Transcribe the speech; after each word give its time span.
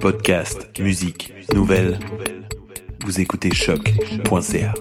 Podcast, 0.00 0.68
musique, 0.78 1.32
nouvelles. 1.54 1.98
Vous 3.04 3.20
écoutez 3.20 3.52
choc.ca. 3.52 4.74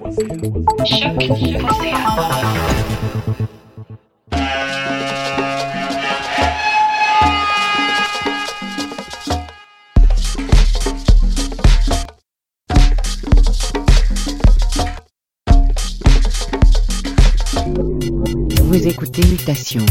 Vous 18.63 18.87
écoutez 18.87 19.21
Mutation 19.27 19.85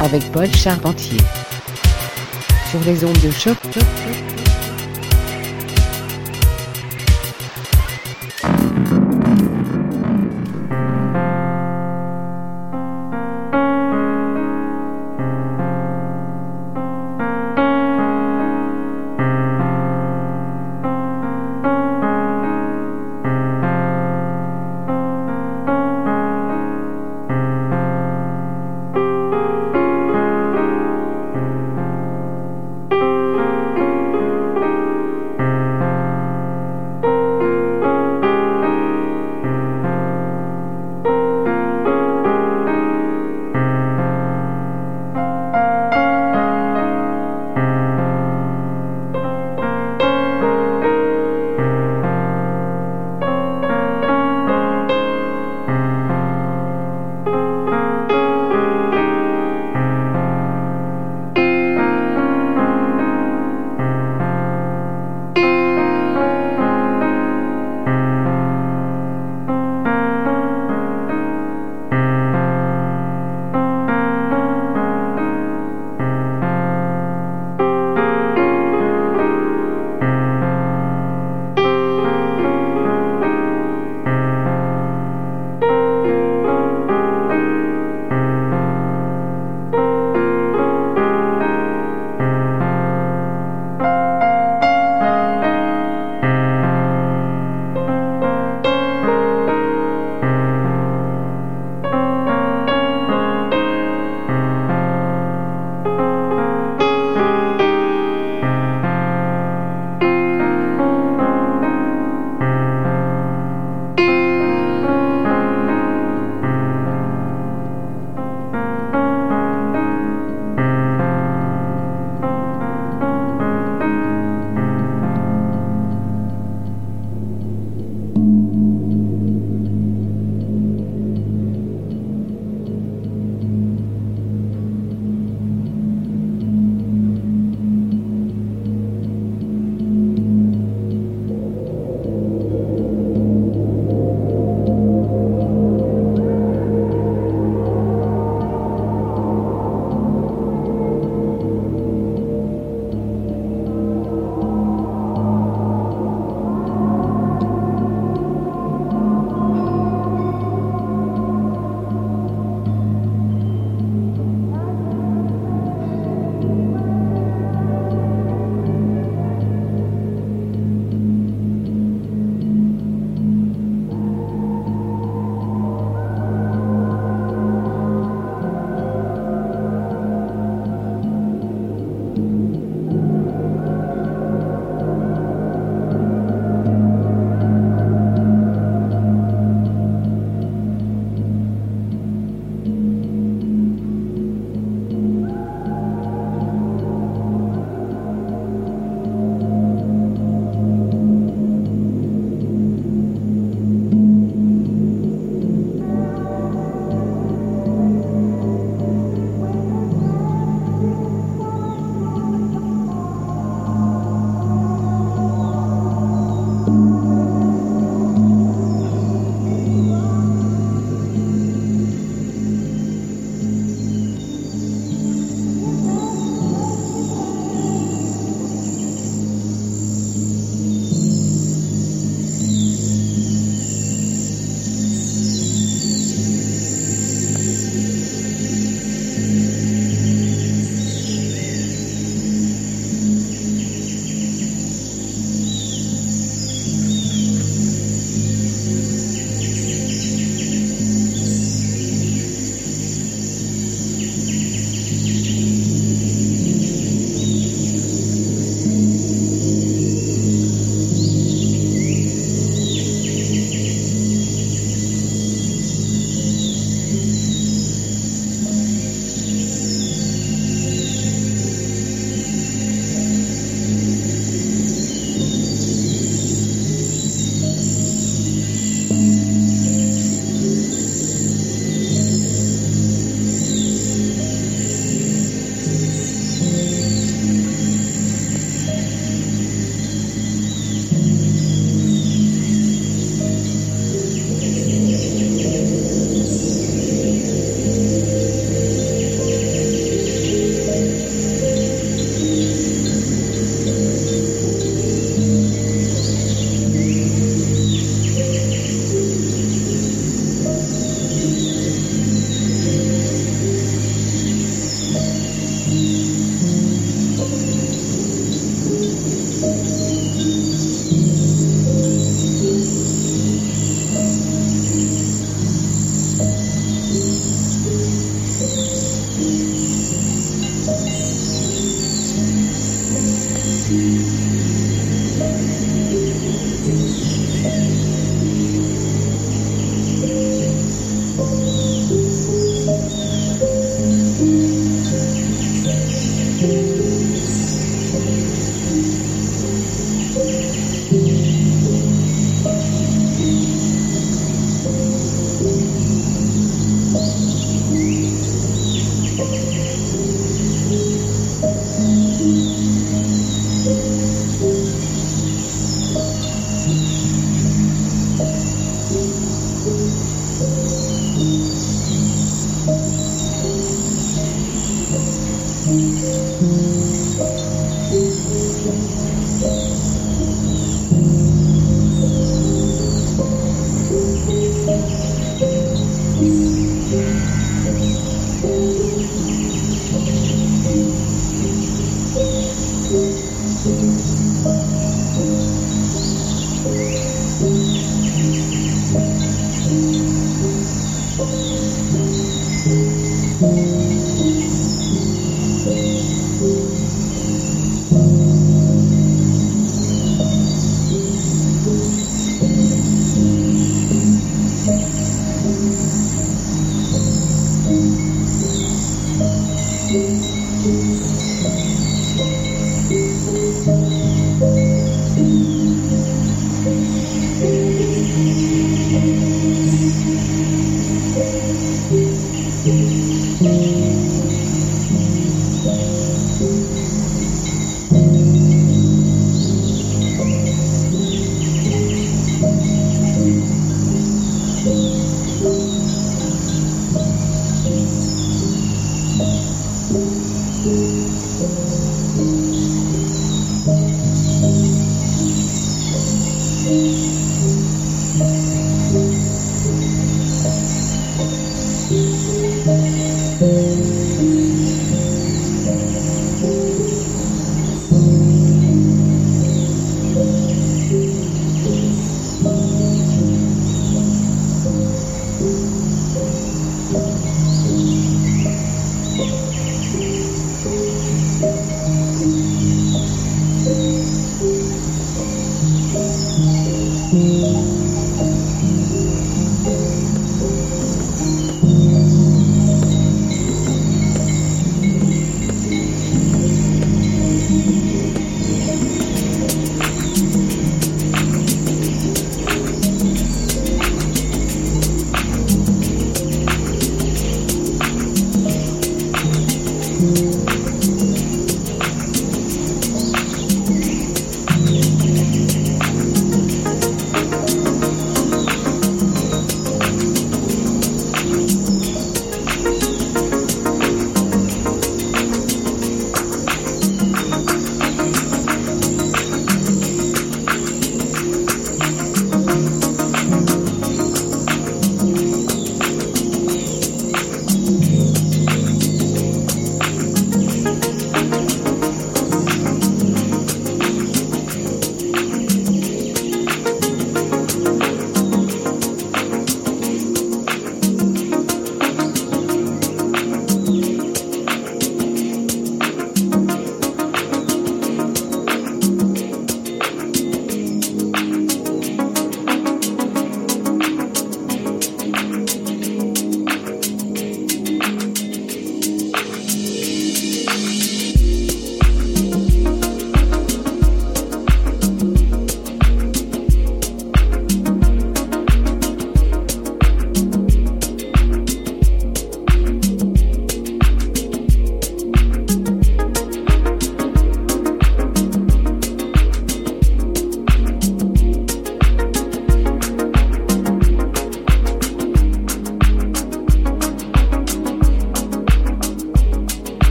avec 0.00 0.22
Paul 0.32 0.48
Charpentier 0.54 1.18
sur 2.70 2.80
les 2.84 3.04
ondes 3.04 3.20
de 3.20 3.30
choc. 3.32 3.56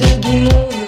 de 0.00 0.18
Guimond 0.20 0.79